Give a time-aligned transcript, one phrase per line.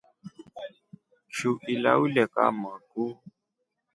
[1.27, 3.13] Kishu Kilya ule kama kuu.